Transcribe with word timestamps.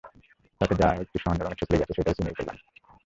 তাতে 0.61 0.73
যা-ও 0.75 1.01
একটু 1.01 1.17
সামান্য 1.19 1.41
রঙের 1.43 1.57
ছোপ 1.59 1.69
লেগে 1.71 1.83
আছে, 1.83 1.95
সেটা 1.95 2.11
চিলির 2.13 2.35
কল্যাণেই। 2.37 2.63